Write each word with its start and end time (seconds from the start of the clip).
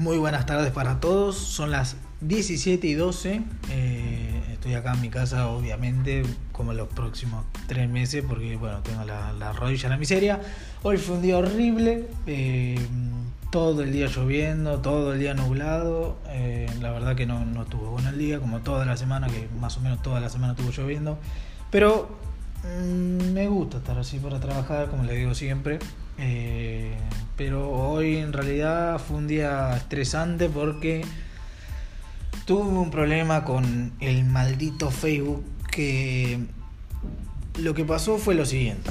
Muy 0.00 0.16
buenas 0.16 0.46
tardes 0.46 0.72
para 0.72 0.98
todos, 0.98 1.36
son 1.36 1.70
las 1.70 1.94
17 2.22 2.86
y 2.86 2.94
12. 2.94 3.42
Eh, 3.68 4.42
estoy 4.50 4.72
acá 4.72 4.94
en 4.94 5.02
mi 5.02 5.10
casa, 5.10 5.48
obviamente, 5.48 6.22
como 6.52 6.72
los 6.72 6.88
próximos 6.88 7.44
tres 7.66 7.86
meses, 7.86 8.24
porque 8.26 8.56
bueno, 8.56 8.78
tengo 8.82 9.04
la, 9.04 9.52
rodilla 9.52 9.88
en 9.88 9.90
la 9.90 9.98
miseria. 9.98 10.40
Hoy 10.82 10.96
fue 10.96 11.16
un 11.16 11.22
día 11.22 11.36
horrible, 11.36 12.06
eh, 12.26 12.78
todo 13.50 13.82
el 13.82 13.92
día 13.92 14.06
lloviendo, 14.06 14.78
todo 14.78 15.12
el 15.12 15.20
día 15.20 15.34
nublado. 15.34 16.16
Eh, 16.28 16.66
la 16.80 16.92
verdad 16.92 17.14
que 17.14 17.26
no, 17.26 17.44
no 17.44 17.64
estuvo 17.64 17.90
bueno 17.90 18.08
el 18.08 18.16
día, 18.16 18.40
como 18.40 18.60
toda 18.60 18.86
la 18.86 18.96
semana, 18.96 19.26
que 19.26 19.50
más 19.60 19.76
o 19.76 19.82
menos 19.82 20.00
toda 20.00 20.18
la 20.18 20.30
semana 20.30 20.54
estuvo 20.54 20.70
lloviendo. 20.70 21.18
Pero 21.70 22.08
mm, 22.64 23.32
me 23.34 23.48
gusta 23.48 23.76
estar 23.76 23.98
así 23.98 24.18
para 24.18 24.40
trabajar, 24.40 24.88
como 24.88 25.04
le 25.04 25.14
digo 25.14 25.34
siempre. 25.34 25.78
Eh, 26.22 26.92
pero 27.36 27.70
hoy 27.70 28.18
en 28.18 28.34
realidad 28.34 28.98
fue 28.98 29.16
un 29.16 29.26
día 29.26 29.74
estresante 29.74 30.50
porque 30.50 31.02
tuve 32.44 32.68
un 32.78 32.90
problema 32.90 33.44
con 33.44 33.92
el 34.00 34.24
maldito 34.24 34.90
Facebook 34.90 35.42
que 35.70 36.40
lo 37.58 37.72
que 37.72 37.86
pasó 37.86 38.18
fue 38.18 38.34
lo 38.34 38.44
siguiente. 38.44 38.90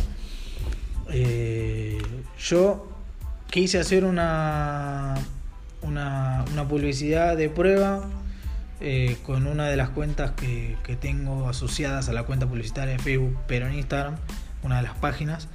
Eh, 1.11 2.01
yo 2.39 2.87
quise 3.51 3.77
hacer 3.77 4.05
una, 4.05 5.15
una, 5.83 6.45
publicidad 6.67 7.37
de 7.37 7.49
prueba 7.49 8.09
eh, 8.81 9.17
con 9.23 9.45
una 9.45 9.67
de 9.67 9.77
las 9.77 9.89
cuentas 9.89 10.31
que, 10.31 10.77
que 10.83 10.95
tengo 10.95 11.47
asociadas 11.47 12.09
a 12.09 12.13
la 12.13 12.23
cuenta 12.23 12.47
publicitaria 12.47 12.93
de 12.93 12.99
Facebook, 12.99 13.37
pero 13.47 13.67
en 13.67 13.75
Instagram, 13.75 14.15
una 14.63 14.77
de 14.77 14.83
las 14.83 14.97
páginas. 14.97 15.47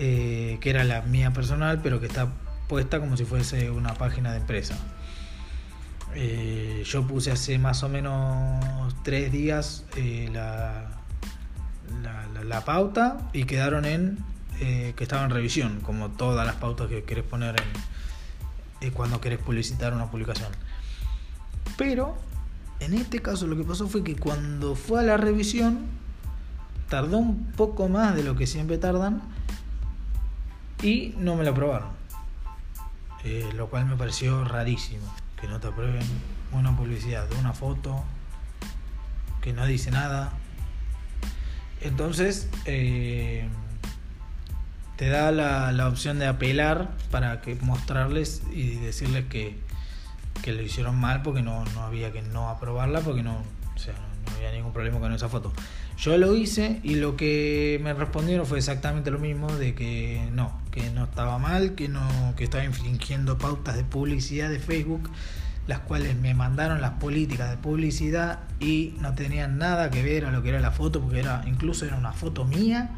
Eh, 0.00 0.58
que 0.60 0.70
era 0.70 0.84
la 0.84 1.02
mía 1.02 1.32
personal, 1.32 1.80
pero 1.82 1.98
que 1.98 2.06
está 2.06 2.28
puesta 2.68 3.00
como 3.00 3.16
si 3.16 3.24
fuese 3.24 3.68
una 3.72 3.94
página 3.94 4.30
de 4.30 4.36
empresa. 4.36 4.78
Eh, 6.14 6.84
yo 6.86 7.04
puse 7.04 7.32
hace 7.32 7.58
más 7.58 7.82
o 7.82 7.88
menos 7.88 8.94
tres 9.02 9.32
días 9.32 9.84
eh, 9.96 10.30
la, 10.32 10.86
la, 12.44 12.64
pauta 12.64 13.28
y 13.32 13.42
quedaron 13.42 13.84
en 13.86 14.24
que 14.60 14.94
estaba 15.00 15.24
en 15.24 15.30
revisión, 15.30 15.80
como 15.80 16.10
todas 16.10 16.46
las 16.46 16.54
pautas 16.54 16.86
que 16.86 17.02
querés 17.02 17.24
poner 17.24 17.56
en, 18.80 18.90
cuando 18.92 19.20
querés 19.20 19.40
publicitar 19.40 19.94
una 19.94 20.12
publicación. 20.12 20.52
Pero 21.76 22.16
en 22.78 22.94
este 22.94 23.20
caso 23.20 23.48
lo 23.48 23.56
que 23.56 23.64
pasó 23.64 23.88
fue 23.88 24.04
que 24.04 24.14
cuando 24.14 24.76
fue 24.76 25.00
a 25.00 25.02
la 25.02 25.16
revisión, 25.16 25.86
tardó 26.88 27.18
un 27.18 27.50
poco 27.56 27.88
más 27.88 28.14
de 28.14 28.22
lo 28.22 28.36
que 28.36 28.46
siempre 28.46 28.78
tardan 28.78 29.22
y 30.82 31.14
no 31.18 31.36
me 31.36 31.44
lo 31.44 31.50
aprobaron. 31.50 31.90
Eh, 33.24 33.50
lo 33.54 33.68
cual 33.68 33.86
me 33.86 33.96
pareció 33.96 34.44
rarísimo, 34.44 35.12
que 35.40 35.48
no 35.48 35.58
te 35.60 35.68
aprueben 35.68 36.06
una 36.52 36.74
publicidad 36.76 37.26
una 37.38 37.52
foto 37.52 38.04
que 39.40 39.52
no 39.52 39.66
dice 39.66 39.90
nada. 39.90 40.32
Entonces, 41.80 42.48
eh, 42.64 43.48
te 44.96 45.08
da 45.08 45.30
la, 45.30 45.88
opción 45.88 46.18
de 46.18 46.26
apelar 46.26 46.90
para 47.10 47.40
que 47.40 47.54
mostrarles 47.56 48.42
y 48.52 48.76
decirles 48.76 49.26
que, 49.26 49.58
que 50.42 50.52
lo 50.52 50.62
hicieron 50.62 50.98
mal 50.98 51.22
porque 51.22 51.42
no, 51.42 51.64
no 51.66 51.82
había 51.82 52.12
que 52.12 52.22
no 52.22 52.48
aprobarla 52.48 53.00
porque 53.00 53.22
no, 53.22 53.42
o 53.74 53.78
sea, 53.78 53.94
no, 53.94 54.07
había 54.38 54.52
ningún 54.52 54.72
problema 54.72 54.98
con 54.98 55.12
esa 55.12 55.28
foto. 55.28 55.52
Yo 55.98 56.16
lo 56.16 56.34
hice 56.34 56.80
y 56.82 56.94
lo 56.94 57.16
que 57.16 57.80
me 57.82 57.92
respondieron 57.92 58.46
fue 58.46 58.58
exactamente 58.58 59.10
lo 59.10 59.18
mismo, 59.18 59.52
de 59.52 59.74
que 59.74 60.28
no, 60.32 60.52
que 60.70 60.90
no 60.90 61.04
estaba 61.04 61.38
mal, 61.38 61.74
que 61.74 61.88
no, 61.88 62.08
que 62.36 62.44
estaba 62.44 62.64
infringiendo 62.64 63.36
pautas 63.36 63.76
de 63.76 63.84
publicidad 63.84 64.48
de 64.48 64.60
Facebook, 64.60 65.10
las 65.66 65.80
cuales 65.80 66.16
me 66.16 66.34
mandaron 66.34 66.80
las 66.80 66.92
políticas 66.92 67.50
de 67.50 67.56
publicidad 67.56 68.40
y 68.60 68.94
no 69.00 69.14
tenían 69.14 69.58
nada 69.58 69.90
que 69.90 70.02
ver 70.02 70.24
a 70.24 70.30
lo 70.30 70.42
que 70.42 70.50
era 70.50 70.60
la 70.60 70.70
foto, 70.70 71.00
porque 71.00 71.20
era, 71.20 71.42
incluso 71.46 71.84
era 71.84 71.96
una 71.96 72.12
foto 72.12 72.44
mía. 72.44 72.90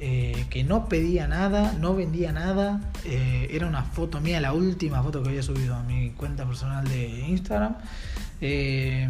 Eh, 0.00 0.46
que 0.48 0.62
no 0.62 0.88
pedía 0.88 1.26
nada, 1.26 1.72
no 1.72 1.92
vendía 1.96 2.30
nada, 2.30 2.80
eh, 3.04 3.48
era 3.50 3.66
una 3.66 3.82
foto 3.82 4.20
mía, 4.20 4.40
la 4.40 4.52
última 4.52 5.02
foto 5.02 5.24
que 5.24 5.30
había 5.30 5.42
subido 5.42 5.74
a 5.74 5.82
mi 5.82 6.10
cuenta 6.10 6.46
personal 6.46 6.86
de 6.86 7.08
Instagram. 7.26 7.74
Eh, 8.40 9.08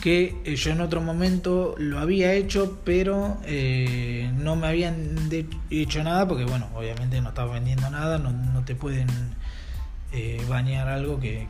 que 0.00 0.36
eh, 0.44 0.56
yo 0.56 0.70
en 0.72 0.80
otro 0.80 1.00
momento 1.00 1.74
lo 1.78 1.98
había 1.98 2.32
hecho, 2.32 2.80
pero 2.84 3.38
eh, 3.44 4.30
no 4.36 4.56
me 4.56 4.66
habían 4.66 5.30
hecho 5.70 6.02
nada, 6.02 6.26
porque 6.28 6.44
bueno, 6.44 6.68
obviamente 6.74 7.20
no 7.20 7.30
estaba 7.30 7.54
vendiendo 7.54 7.88
nada, 7.90 8.18
no, 8.18 8.64
te 8.64 8.74
pueden 8.74 9.08
eh, 10.12 10.44
bañar 10.48 10.88
algo 10.88 11.20
que, 11.20 11.48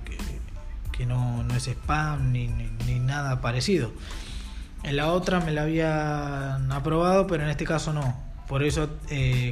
no, 1.07 1.45
es 1.55 1.69
spam 1.69 2.33
ni, 2.33 2.49
nada 3.01 3.41
parecido. 3.41 3.93
En 4.83 4.97
la 4.97 5.13
otra 5.13 5.41
me 5.41 5.53
la 5.53 5.63
habían 5.63 6.71
aprobado, 6.73 7.27
pero 7.27 7.45
en 7.45 7.51
este 7.51 7.65
caso 7.65 7.93
no. 7.93 8.25
Por 8.49 8.63
eso 8.63 8.89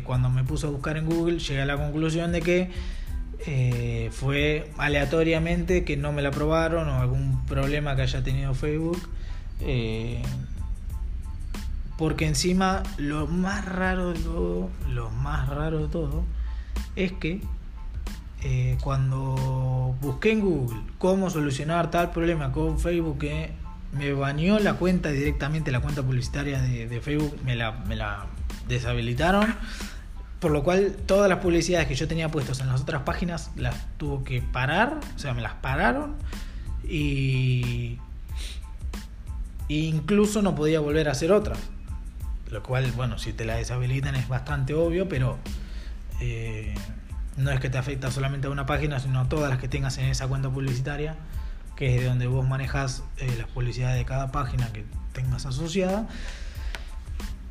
cuando 0.05 0.31
me 0.31 0.45
puse 0.45 0.67
a 0.67 0.71
buscar 0.71 0.97
en 0.97 1.07
Google 1.07 1.39
llegué 1.41 1.63
a 1.63 1.67
la 1.67 1.77
conclusión 1.77 2.31
de 2.31 2.41
que 2.41 2.71
eh, 3.47 4.11
fue 4.13 4.71
aleatoriamente 4.79 5.85
que 5.85 5.97
no 5.97 6.13
me 6.13 6.23
la 6.23 6.29
aprobaron 6.29 6.89
o 6.89 7.01
algún 7.01 7.45
problema 7.47 7.97
que 7.97 8.03
haya 8.03 8.23
tenido 8.23 8.55
Facebook. 8.55 9.01
Eh, 9.61 10.23
porque 11.97 12.27
encima 12.27 12.83
lo 12.97 13.27
más 13.27 13.65
raro 13.65 14.13
de 14.13 14.19
todo, 14.19 14.71
lo 14.91 15.11
más 15.11 15.49
raro 15.49 15.83
de 15.83 15.89
todo, 15.89 16.25
es 16.97 17.13
que 17.13 17.41
eh, 18.43 18.77
cuando 18.83 19.97
busqué 20.01 20.33
en 20.33 20.41
Google 20.41 20.81
cómo 20.99 21.31
solucionar 21.31 21.91
tal 21.91 22.11
problema 22.11 22.53
con 22.53 22.79
Facebook, 22.81 23.19
que 23.19 23.53
me 23.93 24.13
bañó 24.13 24.59
la 24.59 24.75
cuenta 24.75 25.11
directamente, 25.11 25.71
la 25.71 25.81
cuenta 25.81 26.03
publicitaria 26.03 26.61
de, 26.61 27.01
Facebook, 27.01 27.39
me 27.45 27.55
la, 27.55 27.73
me 27.73 27.95
la 27.95 28.27
deshabilitaron 28.69 29.55
por 30.45 30.53
lo 30.53 30.63
cual 30.63 30.95
todas 31.07 31.27
las 31.27 31.39
publicidades 31.39 31.89
que 31.89 31.95
yo 31.95 32.07
tenía 32.07 32.29
puestas 32.29 32.61
en 32.61 32.67
las 32.67 32.83
otras 32.83 33.01
páginas 33.01 33.51
las 33.57 33.75
tuvo 33.97 34.25
que 34.25 34.43
parar, 34.43 35.01
o 35.17 35.19
sea, 35.19 35.33
me 35.33 35.41
las 35.41 35.55
pararon 35.55 36.17
y 36.87 37.99
incluso 39.69 40.43
no 40.43 40.55
podía 40.55 40.81
volver 40.81 41.09
a 41.09 41.13
hacer 41.13 41.33
otras. 41.33 41.59
Lo 42.51 42.63
cual, 42.63 42.93
bueno, 42.93 43.17
si 43.17 43.33
te 43.33 43.47
la 43.47 43.57
deshabilitan 43.57 44.17
es 44.17 44.29
bastante 44.29 44.75
obvio, 44.75 45.09
pero 45.09 45.39
eh, 46.21 46.75
no 47.39 47.51
es 47.51 47.59
que 47.59 47.71
te 47.71 47.79
afecta 47.79 48.11
solamente 48.11 48.47
a 48.47 48.51
una 48.51 48.67
página, 48.67 49.01
sino 49.01 49.21
a 49.21 49.31
todas 49.31 49.49
las 49.49 49.59
que 49.59 49.69
tengas 49.69 49.97
en 49.97 50.11
esa 50.11 50.29
cuenta 50.29 50.51
publicitaria, 50.51 51.17
que 51.75 51.95
es 51.95 52.03
de 52.03 52.07
donde 52.07 52.27
vos 52.27 52.47
manejas 52.47 53.03
eh, 53.17 53.35
las 53.39 53.49
publicidades 53.49 53.97
de 53.97 54.05
cada 54.05 54.31
página 54.31 54.71
que 54.75 54.85
tengas 55.15 55.47
asociada. 55.47 56.07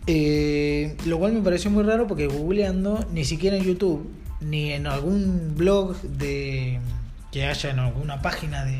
Eh, 0.05 0.97
lo 1.05 1.17
cual 1.17 1.33
me 1.33 1.41
pareció 1.41 1.71
muy 1.71 1.83
raro 1.83 2.07
porque 2.07 2.27
googleando, 2.27 3.05
ni 3.13 3.23
siquiera 3.25 3.57
en 3.57 3.63
YouTube, 3.63 4.09
ni 4.41 4.71
en 4.71 4.87
algún 4.87 5.55
blog 5.55 5.99
de 6.01 6.79
que 7.31 7.45
haya 7.45 7.71
en 7.71 7.79
alguna 7.79 8.21
página 8.21 8.65
de, 8.65 8.79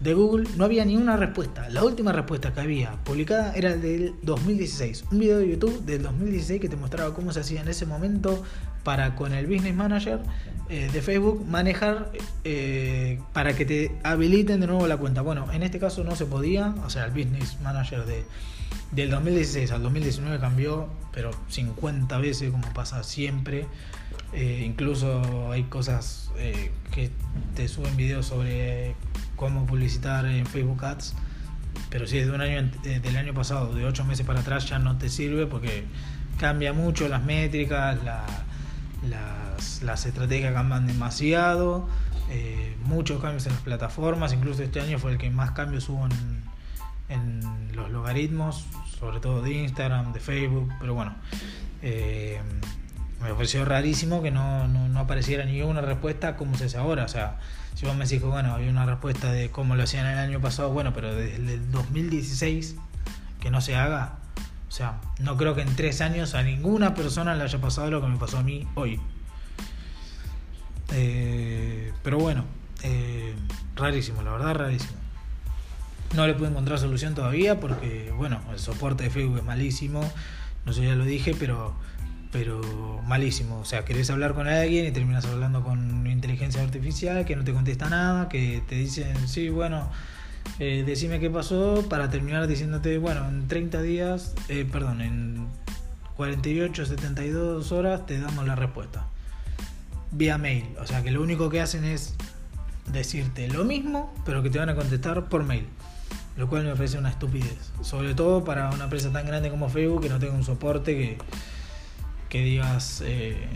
de 0.00 0.14
Google, 0.14 0.46
no 0.56 0.64
había 0.64 0.84
ni 0.84 0.96
una 0.96 1.16
respuesta. 1.16 1.68
La 1.70 1.82
última 1.82 2.12
respuesta 2.12 2.52
que 2.52 2.60
había 2.60 2.92
publicada 3.04 3.54
era 3.54 3.76
del 3.76 4.14
2016. 4.22 5.06
Un 5.10 5.18
video 5.18 5.38
de 5.38 5.48
YouTube 5.48 5.84
del 5.84 6.02
2016 6.02 6.60
que 6.60 6.68
te 6.68 6.76
mostraba 6.76 7.14
cómo 7.14 7.32
se 7.32 7.40
hacía 7.40 7.62
en 7.62 7.68
ese 7.68 7.86
momento 7.86 8.42
para 8.84 9.16
con 9.16 9.32
el 9.32 9.46
Business 9.46 9.74
Manager 9.74 10.20
eh, 10.68 10.88
de 10.92 11.02
Facebook 11.02 11.44
manejar 11.44 12.12
eh, 12.44 13.20
para 13.32 13.56
que 13.56 13.64
te 13.64 13.98
habiliten 14.04 14.60
de 14.60 14.66
nuevo 14.66 14.86
la 14.86 14.96
cuenta. 14.96 15.22
Bueno, 15.22 15.50
en 15.52 15.62
este 15.62 15.80
caso 15.80 16.04
no 16.04 16.14
se 16.14 16.26
podía, 16.26 16.74
o 16.84 16.90
sea, 16.90 17.06
el 17.06 17.10
Business 17.10 17.58
Manager 17.62 18.04
de, 18.04 18.24
del 18.92 19.10
2016 19.10 19.70
al 19.72 19.82
2019 19.82 20.38
cambió, 20.38 20.88
pero 21.12 21.30
50 21.48 22.18
veces 22.18 22.50
como 22.50 22.72
pasa 22.72 23.02
siempre. 23.02 23.66
Eh, 24.32 24.64
incluso 24.66 25.52
hay 25.52 25.64
cosas 25.64 26.30
que 26.90 27.10
te 27.54 27.68
suben 27.68 27.96
videos 27.96 28.26
sobre 28.26 28.94
cómo 29.36 29.66
publicitar 29.66 30.26
en 30.26 30.46
Facebook 30.46 30.84
Ads. 30.84 31.14
Pero 31.90 32.06
si 32.06 32.18
es 32.18 32.26
de 32.26 32.32
un 32.32 32.40
año 32.40 32.70
del 32.82 33.16
año 33.16 33.34
pasado, 33.34 33.74
de 33.74 33.84
8 33.84 34.04
meses 34.04 34.26
para 34.26 34.40
atrás, 34.40 34.68
ya 34.68 34.78
no 34.78 34.96
te 34.98 35.08
sirve 35.08 35.46
porque 35.46 35.84
cambia 36.38 36.72
mucho 36.72 37.08
las 37.08 37.22
métricas, 37.22 38.02
la, 38.02 38.24
las, 39.08 39.82
las 39.82 40.06
estrategias 40.06 40.52
cambian 40.52 40.86
demasiado, 40.86 41.88
eh, 42.30 42.76
muchos 42.84 43.20
cambios 43.20 43.46
en 43.46 43.52
las 43.52 43.62
plataformas, 43.62 44.32
incluso 44.32 44.62
este 44.62 44.80
año 44.80 44.98
fue 44.98 45.12
el 45.12 45.18
que 45.18 45.30
más 45.30 45.52
cambios 45.52 45.88
hubo 45.88 46.06
en, 46.06 46.42
en 47.08 47.40
los 47.74 47.90
logaritmos, 47.90 48.66
sobre 48.98 49.20
todo 49.20 49.42
de 49.42 49.52
Instagram, 49.52 50.12
de 50.12 50.20
Facebook, 50.20 50.72
pero 50.80 50.94
bueno, 50.94 51.14
eh, 51.82 52.40
me 53.22 53.32
pareció 53.34 53.64
rarísimo 53.64 54.22
que 54.22 54.30
no, 54.30 54.68
no, 54.68 54.98
apareciera 54.98 55.44
ninguna 55.44 55.80
respuesta 55.80 56.36
como 56.36 56.56
se 56.56 56.64
hace 56.64 56.78
ahora, 56.78 57.04
o 57.04 57.08
sea, 57.08 57.38
si 57.74 57.86
vos 57.86 57.94
me 57.96 58.04
decís 58.04 58.22
bueno, 58.22 58.54
había 58.54 58.70
una 58.70 58.86
respuesta 58.86 59.32
de 59.32 59.50
cómo 59.50 59.76
lo 59.76 59.82
hacían 59.82 60.06
el 60.06 60.18
año 60.18 60.40
pasado, 60.40 60.70
bueno, 60.70 60.92
pero 60.92 61.14
desde 61.14 61.54
el 61.54 61.70
2016 61.70 62.76
que 63.40 63.50
no 63.50 63.60
se 63.60 63.76
haga, 63.76 64.18
o 64.68 64.72
sea, 64.72 65.00
no 65.20 65.36
creo 65.36 65.54
que 65.54 65.62
en 65.62 65.74
tres 65.76 66.00
años 66.00 66.34
a 66.34 66.42
ninguna 66.42 66.94
persona 66.94 67.34
le 67.34 67.44
haya 67.44 67.60
pasado 67.60 67.90
lo 67.90 68.00
que 68.00 68.08
me 68.08 68.18
pasó 68.18 68.38
a 68.38 68.42
mí 68.42 68.66
hoy. 68.74 69.00
Eh, 70.92 71.92
pero 72.02 72.18
bueno, 72.18 72.44
eh, 72.82 73.34
rarísimo, 73.74 74.22
la 74.22 74.32
verdad, 74.32 74.54
rarísimo. 74.54 75.05
No 76.14 76.26
le 76.26 76.34
pude 76.34 76.48
encontrar 76.48 76.78
solución 76.78 77.14
todavía 77.14 77.58
porque, 77.60 78.12
bueno, 78.16 78.40
el 78.52 78.58
soporte 78.58 79.04
de 79.04 79.10
Facebook 79.10 79.38
es 79.38 79.44
malísimo. 79.44 80.00
No 80.64 80.72
sé, 80.72 80.86
ya 80.86 80.94
lo 80.94 81.04
dije, 81.04 81.34
pero, 81.38 81.74
pero 82.32 82.60
malísimo. 83.06 83.58
O 83.58 83.64
sea, 83.64 83.84
querés 83.84 84.10
hablar 84.10 84.34
con 84.34 84.46
alguien 84.46 84.86
y 84.86 84.92
terminas 84.92 85.26
hablando 85.26 85.62
con 85.62 86.06
inteligencia 86.06 86.62
artificial 86.62 87.24
que 87.24 87.36
no 87.36 87.44
te 87.44 87.52
contesta 87.52 87.88
nada, 87.88 88.28
que 88.28 88.62
te 88.68 88.76
dicen, 88.76 89.28
sí, 89.28 89.48
bueno, 89.48 89.90
eh, 90.58 90.84
decime 90.86 91.20
qué 91.20 91.28
pasó 91.28 91.84
para 91.88 92.08
terminar 92.08 92.46
diciéndote, 92.46 92.98
bueno, 92.98 93.28
en 93.28 93.48
30 93.48 93.82
días, 93.82 94.34
eh, 94.48 94.66
perdón, 94.70 95.00
en 95.02 95.46
48, 96.16 96.86
72 96.86 97.72
horas 97.72 98.06
te 98.06 98.18
damos 98.18 98.46
la 98.46 98.54
respuesta. 98.54 99.06
Vía 100.12 100.38
mail. 100.38 100.64
O 100.80 100.86
sea, 100.86 101.02
que 101.02 101.10
lo 101.10 101.20
único 101.20 101.50
que 101.50 101.60
hacen 101.60 101.84
es 101.84 102.14
decirte 102.90 103.48
lo 103.48 103.64
mismo, 103.64 104.14
pero 104.24 104.42
que 104.42 104.50
te 104.50 104.58
van 104.58 104.68
a 104.68 104.76
contestar 104.76 105.28
por 105.28 105.42
mail 105.42 105.66
lo 106.36 106.48
cual 106.48 106.64
me 106.64 106.74
parece 106.74 106.98
una 106.98 107.10
estupidez. 107.10 107.72
Sobre 107.80 108.14
todo 108.14 108.44
para 108.44 108.70
una 108.70 108.84
empresa 108.84 109.10
tan 109.12 109.26
grande 109.26 109.50
como 109.50 109.68
Facebook 109.68 110.02
que 110.02 110.08
no 110.08 110.18
tenga 110.18 110.34
un 110.34 110.44
soporte 110.44 110.96
que, 110.96 111.18
que 112.28 112.42
digas 112.42 113.02
eh, 113.04 113.48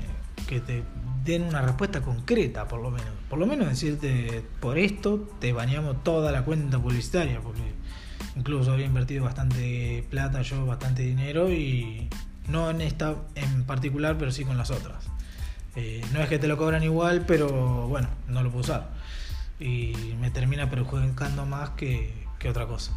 que 0.47 0.61
te 0.61 0.83
den 1.25 1.43
una 1.43 1.63
respuesta 1.63 2.01
concreta, 2.01 2.67
por 2.67 2.81
lo 2.81 2.91
menos. 2.91 3.13
Por 3.29 3.39
lo 3.39 3.47
menos 3.47 3.69
decirte, 3.69 4.43
por 4.61 4.79
esto 4.79 5.29
te 5.39 5.53
bañamos 5.53 6.03
toda 6.03 6.33
la 6.33 6.45
cuenta 6.45 6.79
publicitaria, 6.79 7.41
porque 7.41 7.63
incluso 8.37 8.73
había 8.73 8.87
invertido 8.87 9.25
bastante 9.25 10.05
plata, 10.11 10.43
yo 10.43 10.67
bastante 10.67 11.03
dinero, 11.03 11.51
y 11.51 12.09
no 12.49 12.71
en 12.71 12.81
esta 12.81 13.17
en 13.35 13.65
particular, 13.65 14.17
pero 14.19 14.33
sí 14.33 14.45
con 14.45 14.57
las 14.57 14.71
otras. 14.71 15.09
Eh, 15.77 16.03
no 16.13 16.21
es 16.21 16.29
que 16.29 16.39
te 16.39 16.49
lo 16.49 16.57
cobran 16.57 16.83
igual, 16.83 17.25
pero 17.27 17.87
bueno, 17.87 18.09
no 18.29 18.43
lo 18.43 18.51
puedo 18.51 18.65
usar. 18.65 18.91
Y 19.61 20.15
me 20.21 20.31
termina 20.31 20.71
perjudicando 20.71 21.45
más 21.47 21.71
que, 21.71 22.20
que 22.41 22.49
otra 22.49 22.67
cosa. 22.67 22.93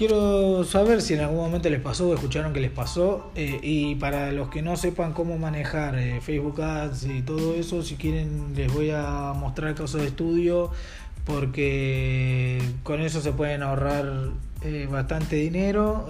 Quiero 0.00 0.64
saber 0.64 1.02
si 1.02 1.12
en 1.12 1.20
algún 1.20 1.36
momento 1.36 1.68
les 1.68 1.80
pasó 1.80 2.08
o 2.08 2.14
escucharon 2.14 2.54
que 2.54 2.60
les 2.60 2.70
pasó. 2.70 3.30
Eh, 3.34 3.60
y 3.62 3.96
para 3.96 4.32
los 4.32 4.48
que 4.48 4.62
no 4.62 4.78
sepan 4.78 5.12
cómo 5.12 5.36
manejar 5.36 5.98
eh, 5.98 6.22
Facebook 6.22 6.60
Ads 6.62 7.04
y 7.04 7.20
todo 7.20 7.54
eso, 7.54 7.82
si 7.82 7.96
quieren 7.96 8.54
les 8.56 8.72
voy 8.72 8.90
a 8.90 9.34
mostrar 9.36 9.74
casos 9.74 10.00
de 10.00 10.06
estudio 10.06 10.70
porque 11.26 12.62
con 12.82 13.02
eso 13.02 13.20
se 13.20 13.32
pueden 13.32 13.62
ahorrar 13.62 14.30
eh, 14.62 14.88
bastante 14.90 15.36
dinero. 15.36 16.08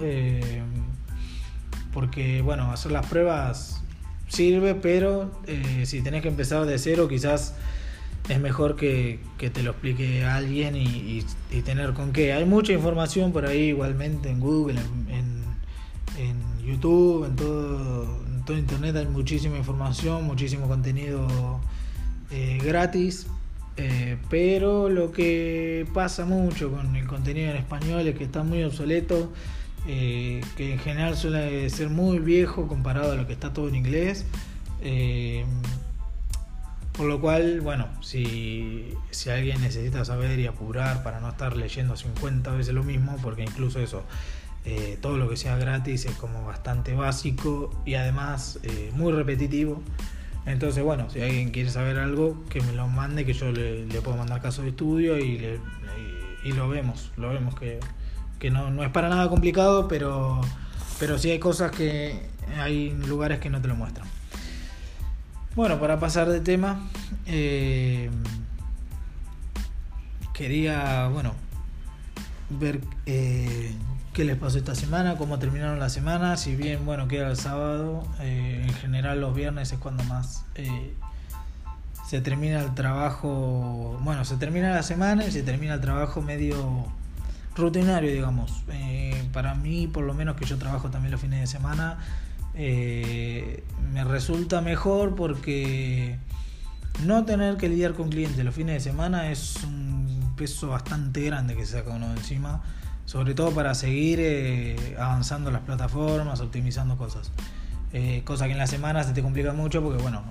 porque 1.93 2.41
bueno, 2.41 2.71
hacer 2.71 2.93
las 2.93 3.05
pruebas 3.07 3.83
sirve, 4.29 4.73
pero 4.73 5.31
si 5.83 6.01
tenés 6.01 6.21
que 6.21 6.29
empezar 6.29 6.65
de 6.65 6.77
cero 6.79 7.09
quizás 7.09 7.55
es 8.29 8.39
mejor 8.39 8.75
que, 8.75 9.19
te 9.37 9.63
lo 9.63 9.71
explique 9.71 10.23
alguien 10.23 10.75
y, 10.75 11.23
tener 11.63 11.93
con 11.93 12.11
qué. 12.11 12.33
Hay 12.33 12.45
mucha 12.45 12.73
información 12.73 13.31
por 13.31 13.45
ahí 13.45 13.69
igualmente 13.69 14.29
en 14.29 14.39
Google, 14.39 14.79
en, 15.09 15.41
YouTube, 16.65 17.25
en 17.25 17.35
todo, 17.35 18.19
en 18.27 18.45
todo 18.45 18.55
Internet 18.55 18.95
hay 18.95 19.07
muchísima 19.07 19.57
información, 19.57 20.25
muchísimo 20.25 20.67
contenido 20.67 21.59
eh, 22.29 22.59
gratis. 22.63 23.27
Eh, 23.77 24.17
pero 24.29 24.89
lo 24.89 25.11
que 25.11 25.87
pasa 25.93 26.25
mucho 26.25 26.71
con 26.71 26.95
el 26.95 27.07
contenido 27.07 27.49
en 27.49 27.57
español 27.57 28.07
es 28.07 28.15
que 28.15 28.25
está 28.25 28.43
muy 28.43 28.63
obsoleto, 28.63 29.31
eh, 29.87 30.41
que 30.55 30.73
en 30.73 30.79
general 30.79 31.17
suele 31.17 31.69
ser 31.69 31.89
muy 31.89 32.19
viejo 32.19 32.67
comparado 32.67 33.13
a 33.13 33.15
lo 33.15 33.25
que 33.25 33.33
está 33.33 33.53
todo 33.53 33.69
en 33.69 33.75
inglés. 33.75 34.25
Por 37.01 37.09
lo 37.09 37.19
cual, 37.19 37.61
bueno, 37.61 37.87
si, 38.01 38.93
alguien 39.27 39.59
necesita 39.59 40.05
saber 40.05 40.39
y 40.39 40.45
apurar 40.45 41.01
para 41.01 41.19
no 41.19 41.29
estar 41.29 41.57
leyendo 41.57 41.97
50 41.97 42.51
veces 42.51 42.75
lo 42.75 42.83
mismo, 42.83 43.17
porque 43.23 43.41
incluso 43.41 43.79
eso, 43.79 44.03
eh, 44.65 44.99
todo 45.01 45.17
lo 45.17 45.27
que 45.27 45.35
sea 45.35 45.57
gratis 45.57 46.05
es 46.05 46.15
como 46.17 46.45
bastante 46.45 46.93
básico 46.93 47.71
y 47.87 47.95
además 47.95 48.59
eh, 48.61 48.91
muy 48.93 49.11
repetitivo. 49.13 49.81
Entonces, 50.45 50.83
bueno, 50.83 51.09
si 51.09 51.21
alguien 51.21 51.49
quiere 51.49 51.71
saber 51.71 51.97
algo, 51.97 52.45
que 52.49 52.61
me 52.61 52.73
lo 52.73 52.87
mande, 52.87 53.25
que 53.25 53.33
yo 53.33 53.51
le, 53.51 53.87
puedo 54.03 54.15
mandar 54.15 54.39
caso 54.39 54.61
de 54.61 54.69
estudio 54.69 55.17
y, 55.17 55.59
y, 56.43 56.51
lo 56.51 56.69
vemos, 56.69 57.09
lo 57.17 57.29
vemos 57.29 57.55
que, 57.55 57.79
no, 58.51 58.69
no, 58.69 58.83
es 58.83 58.91
para 58.91 59.09
nada 59.09 59.27
complicado, 59.27 59.87
pero, 59.87 60.39
pero 60.99 61.17
sí 61.17 61.31
hay 61.31 61.39
cosas 61.39 61.71
que 61.71 62.29
hay 62.59 62.91
lugares 63.07 63.39
que 63.39 63.49
no 63.49 63.59
te 63.59 63.67
lo 63.67 63.75
muestran. 63.75 64.07
Bueno, 65.53 65.81
para 65.81 65.99
pasar 65.99 66.29
de 66.29 66.39
tema, 66.39 66.79
eh, 67.25 68.09
quería, 70.33 71.09
bueno, 71.09 71.33
ver 72.49 72.79
eh, 73.05 73.75
qué 74.13 74.23
les 74.23 74.37
pasó 74.37 74.59
esta 74.59 74.75
semana, 74.75 75.17
cómo 75.17 75.39
terminaron 75.39 75.77
la 75.77 75.89
semana, 75.89 76.37
si 76.37 76.55
bien, 76.55 76.85
bueno, 76.85 77.09
queda 77.09 77.29
el 77.29 77.35
sábado, 77.35 78.07
eh, 78.21 78.63
en 78.65 78.73
general 78.75 79.19
los 79.19 79.35
viernes 79.35 79.73
es 79.73 79.79
cuando 79.79 80.05
más 80.05 80.45
se 82.07 82.21
termina 82.21 82.61
el 82.61 82.73
trabajo, 82.73 83.99
bueno, 84.03 84.23
se 84.23 84.37
termina 84.37 84.69
la 84.73 84.83
semana 84.83 85.25
y 85.25 85.31
se 85.33 85.43
termina 85.43 85.73
el 85.73 85.81
trabajo 85.81 86.21
medio 86.21 86.85
rutinario, 87.57 88.09
digamos. 88.09 88.63
para 89.33 89.53
mí, 89.53 89.87
por 89.87 90.05
lo 90.05 90.13
menos 90.13 90.37
que 90.37 90.45
yo 90.45 90.57
trabajo 90.57 90.89
también 90.89 91.11
los 91.11 91.19
fines 91.19 91.41
de 91.41 91.47
semana, 91.47 91.99
eh, 92.53 93.63
resulta 94.11 94.61
mejor 94.61 95.15
porque 95.15 96.19
no 97.05 97.25
tener 97.25 97.57
que 97.57 97.69
lidiar 97.69 97.93
con 97.93 98.09
clientes 98.09 98.43
los 98.43 98.53
fines 98.53 98.75
de 98.75 98.91
semana 98.91 99.31
es 99.31 99.63
un 99.63 100.33
peso 100.35 100.67
bastante 100.67 101.21
grande 101.21 101.55
que 101.55 101.65
se 101.65 101.79
saca 101.79 101.91
uno 101.91 102.09
de 102.09 102.17
encima, 102.17 102.61
sobre 103.05 103.33
todo 103.33 103.51
para 103.51 103.73
seguir 103.73 104.19
eh, 104.21 104.95
avanzando 104.99 105.49
las 105.51 105.61
plataformas, 105.61 106.41
optimizando 106.41 106.97
cosas. 106.97 107.31
Eh, 107.93 108.21
cosa 108.25 108.45
que 108.45 108.51
en 108.51 108.57
la 108.57 108.67
semana 108.67 109.03
se 109.03 109.13
te 109.13 109.21
complica 109.21 109.53
mucho 109.53 109.81
porque, 109.81 110.01
bueno, 110.01 110.23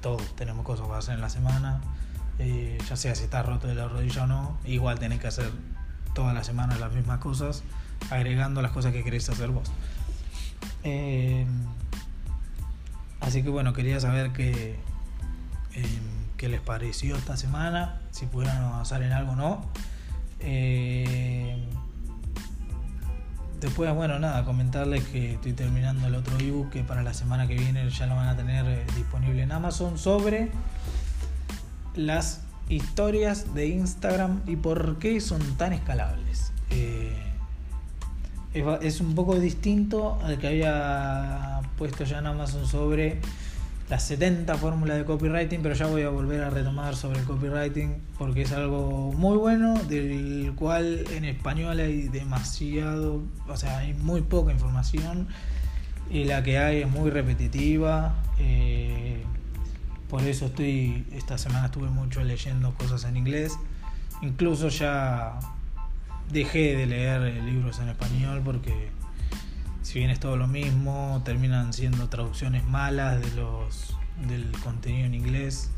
todos 0.00 0.34
tenemos 0.36 0.64
cosas 0.64 0.86
para 0.86 0.98
hacer 0.98 1.14
en 1.14 1.20
la 1.20 1.28
semana, 1.28 1.80
ya 2.88 2.96
sea 2.96 3.14
si 3.14 3.24
estás 3.24 3.44
roto 3.44 3.66
de 3.66 3.74
la 3.74 3.86
rodilla 3.86 4.24
o 4.24 4.26
no, 4.26 4.58
igual 4.64 4.98
tenés 4.98 5.20
que 5.20 5.26
hacer 5.26 5.50
todas 6.14 6.34
las 6.34 6.46
semanas 6.46 6.80
las 6.80 6.92
mismas 6.92 7.18
cosas, 7.18 7.62
agregando 8.10 8.62
las 8.62 8.72
cosas 8.72 8.92
que 8.92 9.04
querés 9.04 9.28
hacer 9.28 9.50
vos. 9.50 9.70
Eh, 13.20 13.26
así 13.26 13.42
que 13.42 13.50
bueno, 13.50 13.72
quería 13.72 14.00
saber 14.00 14.32
qué, 14.32 14.76
eh, 15.74 15.98
qué 16.36 16.48
les 16.48 16.60
pareció 16.60 17.16
esta 17.16 17.36
semana, 17.36 18.00
si 18.10 18.26
pudieron 18.26 18.56
avanzar 18.56 19.02
en 19.02 19.12
algo 19.12 19.32
o 19.32 19.36
no. 19.36 19.66
Eh, 20.40 21.56
después, 23.60 23.94
bueno, 23.94 24.18
nada, 24.18 24.44
comentarles 24.44 25.04
que 25.04 25.34
estoy 25.34 25.52
terminando 25.52 26.06
el 26.06 26.14
otro 26.14 26.38
ebook 26.38 26.70
que 26.70 26.82
para 26.82 27.02
la 27.02 27.14
semana 27.14 27.46
que 27.46 27.54
viene 27.54 27.88
ya 27.90 28.06
lo 28.06 28.16
van 28.16 28.28
a 28.28 28.36
tener 28.36 28.86
disponible 28.94 29.42
en 29.42 29.52
Amazon 29.52 29.98
sobre 29.98 30.50
las 31.94 32.40
historias 32.68 33.52
de 33.54 33.66
Instagram 33.66 34.42
y 34.46 34.56
por 34.56 34.98
qué 34.98 35.20
son 35.20 35.40
tan 35.56 35.72
escalables 35.72 36.52
es, 38.52 39.00
un 39.00 39.14
poco 39.14 39.38
distinto 39.38 40.18
al 40.22 40.38
que 40.38 40.48
había 40.48 41.60
puesto 41.78 42.04
ya 42.04 42.18
en 42.18 42.26
Amazon 42.26 42.66
sobre 42.66 43.20
las 43.88 44.04
70 44.04 44.54
fórmulas 44.56 44.98
de 44.98 45.04
copywriting, 45.04 45.62
pero 45.62 45.74
ya 45.74 45.86
voy 45.86 46.02
a 46.02 46.10
volver 46.10 46.42
a 46.42 46.50
retomar 46.50 46.94
sobre 46.94 47.18
el 47.18 47.24
copywriting 47.24 47.96
porque 48.18 48.42
es 48.42 48.52
algo 48.52 49.12
muy 49.12 49.36
bueno, 49.36 49.74
del 49.88 50.52
cual 50.54 51.04
en 51.12 51.24
español 51.24 51.80
hay 51.80 52.08
demasiado, 52.08 53.22
o 53.48 53.56
sea, 53.56 53.78
hay 53.78 53.94
muy 53.94 54.22
poca 54.22 54.52
información 54.52 55.28
y 56.08 56.24
la 56.24 56.42
que 56.42 56.58
hay 56.58 56.82
es 56.82 56.90
muy 56.90 57.10
repetitiva. 57.10 58.14
Eh, 58.38 59.22
por 60.08 60.22
eso 60.22 60.46
estoy, 60.46 61.06
esta 61.12 61.38
semana 61.38 61.66
estuve 61.66 61.88
mucho 61.88 62.22
leyendo 62.24 62.74
cosas 62.74 63.04
en 63.04 63.16
inglés. 63.16 63.56
Incluso 64.22 64.68
ya 64.68 65.38
dejé 66.30 66.76
de 66.76 66.86
leer 66.86 67.20
libros 67.44 67.78
en 67.80 67.88
español 67.88 68.42
porque 68.44 68.90
si 69.82 69.98
bien 69.98 70.10
es 70.10 70.20
todo 70.20 70.36
lo 70.36 70.46
mismo, 70.46 71.20
terminan 71.24 71.72
siendo 71.72 72.08
traducciones 72.08 72.64
malas 72.64 73.20
de 73.20 73.30
los 73.34 73.96
del 74.28 74.50
contenido 74.62 75.06
en 75.06 75.14
inglés. 75.14 75.70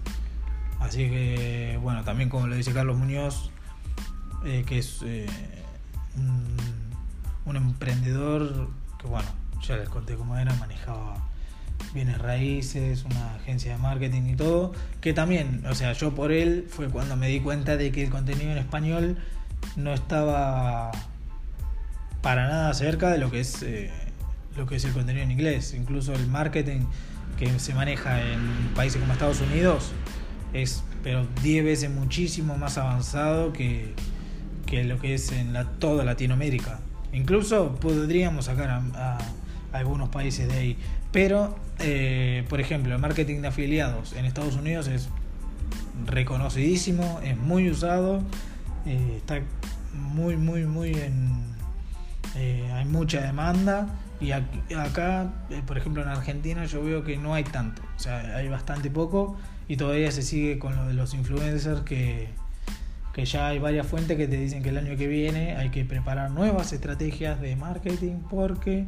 Así 0.80 1.08
que, 1.08 1.78
bueno, 1.80 2.02
también 2.04 2.28
como 2.28 2.46
lo 2.46 2.56
dice 2.56 2.72
Carlos 2.72 2.98
Muñoz, 2.98 3.50
eh, 4.44 4.64
que 4.66 4.78
es 4.78 4.98
eh, 5.04 5.26
un, 7.46 7.56
emprendedor 7.56 8.68
que, 9.00 9.06
bueno, 9.06 9.28
ya 9.62 9.76
les 9.76 9.88
conté 9.88 10.16
cómo 10.16 10.36
era, 10.36 10.54
manejaba 10.56 11.28
bienes 11.94 12.18
raíces, 12.18 13.04
una 13.04 13.34
agencia 13.36 13.72
de 13.72 13.78
marketing 13.78 14.22
y 14.22 14.36
todo, 14.36 14.72
que 15.00 15.12
también, 15.12 15.64
o 15.66 15.74
sea, 15.74 15.92
yo 15.92 16.14
por 16.14 16.32
él 16.32 16.66
fue 16.68 16.88
cuando 16.88 17.16
me 17.16 17.28
di 17.28 17.40
cuenta 17.40 17.76
de 17.76 17.92
que 17.92 18.04
el 18.04 18.10
contenido 18.10 18.50
en 18.50 18.58
español 18.58 19.18
no 19.76 19.92
estaba 19.92 20.90
para 22.20 22.46
nada 22.46 22.72
cerca 22.74 23.10
de 23.10 23.18
lo 23.18 23.30
que 23.30 23.40
es 23.40 23.62
eh, 23.62 23.90
lo 24.56 24.66
que 24.66 24.76
es 24.76 24.84
el 24.84 24.92
contenido 24.92 25.24
en 25.24 25.30
inglés. 25.30 25.74
Incluso 25.74 26.12
el 26.14 26.26
marketing 26.26 26.80
que 27.38 27.58
se 27.58 27.74
maneja 27.74 28.22
en 28.22 28.40
países 28.74 29.00
como 29.00 29.12
Estados 29.12 29.40
Unidos 29.40 29.92
es 30.52 30.84
pero 31.02 31.26
10 31.42 31.64
veces 31.64 31.90
muchísimo 31.90 32.56
más 32.56 32.78
avanzado 32.78 33.52
que, 33.52 33.94
que 34.66 34.84
lo 34.84 35.00
que 35.00 35.14
es 35.14 35.32
en 35.32 35.54
toda 35.78 36.04
Latinoamérica. 36.04 36.80
Incluso 37.12 37.74
podríamos 37.76 38.46
sacar 38.46 38.70
a, 38.70 39.18
algunos 39.72 40.10
países 40.10 40.48
de 40.48 40.54
ahí. 40.54 40.78
Pero, 41.10 41.56
eh, 41.80 42.44
por 42.48 42.60
ejemplo, 42.60 42.94
el 42.94 43.00
marketing 43.00 43.40
de 43.42 43.48
afiliados 43.48 44.12
en 44.12 44.24
Estados 44.24 44.54
Unidos 44.56 44.86
es 44.86 45.08
reconocidísimo, 46.06 47.20
es 47.22 47.36
muy 47.36 47.70
usado, 47.70 48.22
eh, 48.86 49.14
está 49.16 49.40
muy, 49.94 50.36
muy, 50.36 50.66
muy 50.66 50.94
en... 50.94 51.52
Eh, 52.36 52.70
hay 52.72 52.86
mucha 52.86 53.20
demanda 53.20 53.88
y 54.22 54.30
acá, 54.30 55.32
por 55.66 55.76
ejemplo 55.76 56.02
en 56.02 56.08
Argentina, 56.08 56.64
yo 56.64 56.82
veo 56.82 57.02
que 57.02 57.16
no 57.16 57.34
hay 57.34 57.42
tanto, 57.42 57.82
o 57.96 57.98
sea, 57.98 58.36
hay 58.36 58.48
bastante 58.48 58.88
poco 58.88 59.36
y 59.66 59.76
todavía 59.76 60.12
se 60.12 60.22
sigue 60.22 60.60
con 60.60 60.76
lo 60.76 60.86
de 60.86 60.94
los 60.94 61.12
influencers 61.12 61.80
que, 61.80 62.28
que 63.12 63.24
ya 63.24 63.48
hay 63.48 63.58
varias 63.58 63.84
fuentes 63.86 64.16
que 64.16 64.28
te 64.28 64.36
dicen 64.36 64.62
que 64.62 64.68
el 64.68 64.78
año 64.78 64.96
que 64.96 65.08
viene 65.08 65.56
hay 65.56 65.70
que 65.70 65.84
preparar 65.84 66.30
nuevas 66.30 66.72
estrategias 66.72 67.40
de 67.40 67.56
marketing 67.56 68.20
porque 68.30 68.86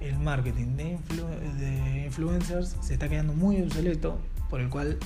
el 0.00 0.18
marketing 0.18 0.76
de, 0.76 0.98
de 1.60 2.04
influencers 2.06 2.76
se 2.80 2.94
está 2.94 3.08
quedando 3.08 3.34
muy 3.34 3.62
obsoleto, 3.62 4.18
por 4.50 4.60
el 4.60 4.68
cual 4.68 4.98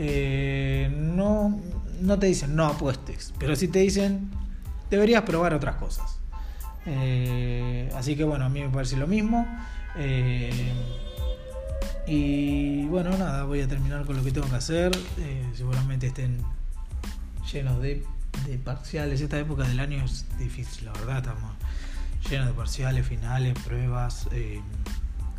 eh, 0.00 0.88
no, 0.96 1.60
no 2.00 2.18
te 2.20 2.26
dicen 2.26 2.54
no 2.54 2.66
apuestes, 2.66 3.34
pero 3.36 3.56
sí 3.56 3.66
te 3.66 3.80
dicen 3.80 4.30
deberías 4.90 5.22
probar 5.22 5.54
otras 5.54 5.74
cosas. 5.74 6.20
Eh, 6.86 7.90
así 7.96 8.14
que 8.14 8.22
bueno, 8.22 8.44
a 8.44 8.48
mí 8.48 8.62
me 8.62 8.68
parece 8.68 8.96
lo 8.96 9.08
mismo. 9.08 9.44
Eh, 9.96 10.72
y 12.06 12.84
bueno, 12.86 13.10
nada, 13.18 13.42
voy 13.42 13.60
a 13.60 13.66
terminar 13.66 14.06
con 14.06 14.16
lo 14.16 14.22
que 14.22 14.30
tengo 14.30 14.48
que 14.48 14.54
hacer. 14.54 14.96
seguramente 15.54 16.06
estén 16.06 16.38
llenos 17.52 17.82
de, 17.82 18.04
parciales. 18.64 19.20
Esta 19.20 19.38
época 19.40 19.64
del 19.64 19.80
año 19.80 20.04
es 20.04 20.26
difícil, 20.38 20.86
la 20.86 20.92
verdad. 20.92 21.18
Estamos 21.18 21.54
llenos 22.30 22.46
de 22.46 22.52
parciales, 22.52 23.04
finales, 23.04 23.58
pruebas, 23.66 24.28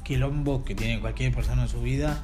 quilombo 0.04 0.66
que 0.66 0.76
tiene 0.76 1.00
cualquier 1.00 1.34
persona 1.34 1.64
en 1.64 1.70
su 1.70 1.82
vida. 1.82 2.22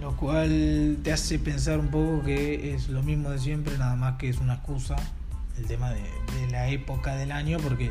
Lo 0.00 0.16
cual 0.16 0.98
te 1.02 1.12
hace 1.12 1.38
pensar 1.38 1.78
un 1.78 1.88
poco 1.88 2.22
que 2.22 2.74
es 2.74 2.88
lo 2.88 3.02
mismo 3.02 3.30
de 3.30 3.38
siempre, 3.38 3.76
nada 3.78 3.96
más 3.96 4.18
que 4.18 4.28
es 4.28 4.38
una 4.38 4.54
excusa 4.54 4.96
el 5.58 5.66
tema 5.66 5.90
de, 5.90 6.02
la 6.50 6.68
época 6.68 7.16
del 7.16 7.32
año, 7.32 7.58
porque 7.58 7.90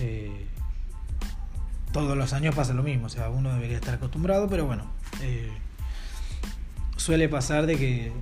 eh, 0.00 0.46
todos 1.92 2.16
los 2.16 2.32
años 2.32 2.54
pasa 2.54 2.74
lo 2.74 2.82
mismo, 2.82 3.06
o 3.06 3.08
sea, 3.08 3.30
uno 3.30 3.52
debería 3.54 3.76
estar 3.76 3.94
acostumbrado, 3.94 4.48
pero 4.48 4.66
bueno, 4.66 4.84
suele 6.96 7.28
pasar 7.28 7.66
de 7.66 7.76
que 7.76 8.12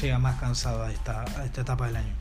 llega 0.00 0.18
más 0.18 0.38
cansado 0.40 0.84
a 0.84 0.92
esta, 0.92 1.24
esta 1.44 1.60
etapa 1.60 1.86
del 1.86 1.96
año. 1.96 2.14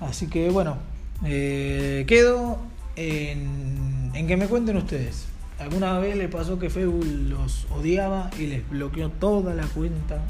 Así 0.00 0.28
que 0.28 0.50
bueno, 0.50 0.78
eh, 1.24 2.04
quedo 2.06 2.58
en, 2.96 4.10
en, 4.14 4.26
que 4.26 4.36
me 4.36 4.46
cuenten 4.46 4.76
ustedes. 4.76 5.26
¿Alguna 5.62 5.96
vez 6.00 6.16
le 6.16 6.28
pasó 6.28 6.58
que 6.58 6.70
Facebook 6.70 7.06
los 7.28 7.66
odiaba 7.70 8.30
y 8.36 8.46
les 8.46 8.68
bloqueó 8.68 9.10
toda 9.10 9.54
la 9.54 9.64
cuenta 9.66 10.20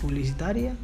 publicitaria? 0.00 0.74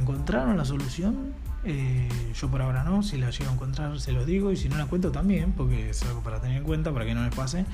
¿Encontraron 0.00 0.56
la 0.56 0.64
solución? 0.64 1.34
Eh, 1.64 2.08
yo 2.34 2.48
por 2.48 2.62
ahora 2.62 2.84
no, 2.84 3.02
si 3.02 3.18
la 3.18 3.28
llego 3.28 3.50
a 3.50 3.52
encontrar 3.52 4.00
se 4.00 4.12
los 4.12 4.24
digo 4.24 4.52
y 4.52 4.56
si 4.56 4.70
no 4.70 4.78
la 4.78 4.86
cuento 4.86 5.12
también, 5.12 5.52
porque 5.52 5.90
es 5.90 6.02
algo 6.04 6.22
para 6.22 6.40
tener 6.40 6.56
en 6.56 6.64
cuenta, 6.64 6.90
para 6.90 7.04
que 7.04 7.14
no 7.14 7.24
les 7.24 7.34
pase. 7.34 7.66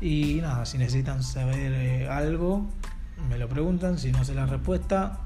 Y 0.00 0.38
nada, 0.40 0.64
si 0.64 0.78
necesitan 0.78 1.22
saber 1.22 1.72
eh, 1.74 2.08
algo, 2.08 2.66
me 3.28 3.36
lo 3.36 3.50
preguntan, 3.50 3.98
si 3.98 4.12
no 4.12 4.24
sé 4.24 4.34
la 4.34 4.46
respuesta, 4.46 5.18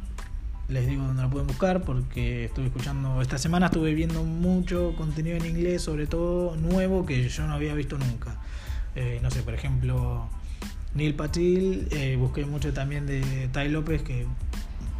les 0.68 0.88
digo 0.88 1.04
dónde 1.04 1.22
la 1.22 1.30
pueden 1.30 1.46
buscar 1.46 1.82
porque 1.82 2.46
estuve 2.46 2.66
escuchando, 2.66 3.22
esta 3.22 3.38
semana 3.38 3.66
estuve 3.66 3.94
viendo 3.94 4.24
mucho 4.24 4.94
contenido 4.96 5.36
en 5.36 5.46
inglés, 5.46 5.82
sobre 5.82 6.08
todo 6.08 6.56
nuevo 6.56 7.06
que 7.06 7.28
yo 7.28 7.46
no 7.46 7.54
había 7.54 7.74
visto 7.74 7.98
nunca. 7.98 8.36
Eh, 8.94 9.20
no 9.22 9.30
sé, 9.30 9.42
por 9.42 9.54
ejemplo, 9.54 10.28
Neil 10.94 11.14
Patil, 11.14 11.88
eh, 11.90 12.16
busqué 12.16 12.44
mucho 12.44 12.72
también 12.72 13.06
de 13.06 13.48
Ty 13.52 13.68
López, 13.68 14.02
que 14.02 14.26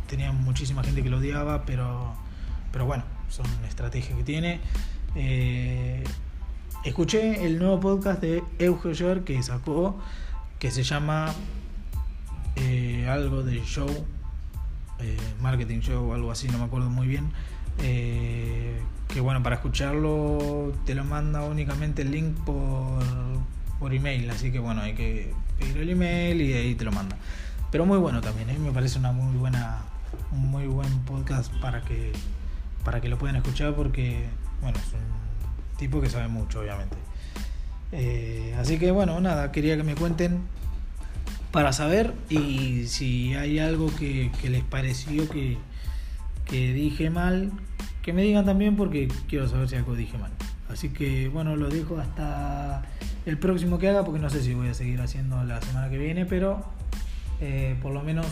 tenía 0.08 0.32
muchísima 0.32 0.82
gente 0.82 1.02
que 1.02 1.10
lo 1.10 1.18
odiaba, 1.18 1.64
pero, 1.64 2.14
pero 2.72 2.86
bueno, 2.86 3.04
son 3.28 3.46
estrategias 3.68 4.16
que 4.16 4.24
tiene. 4.24 4.60
Eh, 5.14 6.02
escuché 6.84 7.44
el 7.44 7.58
nuevo 7.58 7.80
podcast 7.80 8.20
de 8.20 8.42
Euge 8.58 9.24
que 9.24 9.42
sacó, 9.42 9.98
que 10.58 10.70
se 10.70 10.82
llama 10.82 11.34
algo 13.08 13.42
de 13.42 13.62
show, 13.64 13.88
marketing 15.40 15.80
show, 15.80 16.14
algo 16.14 16.30
así, 16.30 16.48
no 16.48 16.58
me 16.58 16.64
acuerdo 16.64 16.88
muy 16.88 17.06
bien. 17.06 17.30
Que 17.76 19.20
bueno, 19.20 19.42
para 19.42 19.56
escucharlo 19.56 20.72
te 20.86 20.94
lo 20.94 21.04
manda 21.04 21.42
únicamente 21.42 22.00
el 22.02 22.12
link 22.12 22.34
por, 22.44 23.02
por 23.82 23.92
email, 23.92 24.30
así 24.30 24.52
que 24.52 24.60
bueno, 24.60 24.80
hay 24.80 24.94
que 24.94 25.34
pedir 25.58 25.76
el 25.78 25.90
email 25.90 26.40
y 26.40 26.52
ahí 26.52 26.74
te 26.76 26.84
lo 26.84 26.92
manda. 26.92 27.16
Pero 27.72 27.84
muy 27.84 27.98
bueno 27.98 28.20
también, 28.20 28.62
me 28.62 28.70
parece 28.70 29.00
una 29.00 29.10
muy 29.10 29.36
buena, 29.36 29.80
un 30.30 30.52
muy 30.52 30.68
buen 30.68 31.00
podcast 31.00 31.52
para 31.54 31.82
que, 31.82 32.12
para 32.84 33.00
que 33.00 33.08
lo 33.08 33.18
puedan 33.18 33.34
escuchar 33.34 33.74
porque 33.74 34.28
bueno, 34.60 34.78
es 34.78 34.92
un 34.92 35.78
tipo 35.78 36.00
que 36.00 36.08
sabe 36.08 36.28
mucho, 36.28 36.60
obviamente. 36.60 36.96
así 38.56 38.78
que 38.78 38.92
bueno, 38.92 39.20
nada, 39.20 39.50
quería 39.50 39.76
que 39.76 39.82
me 39.82 39.96
cuenten 39.96 40.42
para 41.50 41.72
saber 41.72 42.14
y 42.30 42.84
si 42.86 43.34
hay 43.34 43.58
algo 43.58 43.92
que, 43.96 44.30
les 44.44 44.62
pareció 44.62 45.28
que, 45.28 45.58
dije 46.48 47.10
mal, 47.10 47.50
que 48.00 48.12
me 48.12 48.22
digan 48.22 48.44
también 48.44 48.76
porque 48.76 49.08
quiero 49.28 49.48
saber 49.48 49.68
si 49.68 49.74
algo 49.74 49.96
dije 49.96 50.18
mal. 50.18 50.30
Así 50.68 50.90
que 50.90 51.28
bueno, 51.30 51.56
lo 51.56 51.68
dejo 51.68 51.98
hasta 51.98 52.84
el 53.26 53.38
próximo 53.38 53.78
que 53.78 53.88
haga 53.88 54.04
porque 54.04 54.20
no 54.20 54.30
sé 54.30 54.42
si 54.42 54.54
voy 54.54 54.68
a 54.68 54.74
seguir 54.74 55.00
haciendo 55.00 55.42
la 55.44 55.60
semana 55.60 55.88
que 55.88 55.98
viene, 55.98 56.26
pero 56.26 56.64
eh, 57.40 57.76
por 57.82 57.92
lo 57.92 58.02
menos 58.02 58.26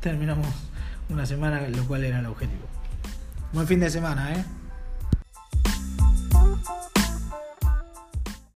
terminamos 0.00 0.46
una 1.08 1.26
semana, 1.26 1.68
lo 1.68 1.84
cual 1.86 2.04
era 2.04 2.20
el 2.20 2.26
objetivo. 2.26 2.66
Buen 3.52 3.66
fin 3.66 3.80
de 3.80 3.90
semana, 3.90 4.32
¿eh? 4.34 4.44